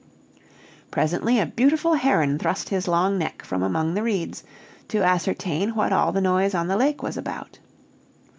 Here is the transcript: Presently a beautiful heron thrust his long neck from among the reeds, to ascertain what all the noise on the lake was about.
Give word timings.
Presently 0.89 1.37
a 1.39 1.45
beautiful 1.45 1.93
heron 1.93 2.39
thrust 2.39 2.69
his 2.69 2.87
long 2.87 3.19
neck 3.19 3.43
from 3.45 3.61
among 3.61 3.93
the 3.93 4.01
reeds, 4.01 4.43
to 4.87 5.03
ascertain 5.05 5.75
what 5.75 5.93
all 5.93 6.11
the 6.11 6.19
noise 6.21 6.55
on 6.55 6.65
the 6.65 6.75
lake 6.75 7.03
was 7.03 7.17
about. 7.17 7.59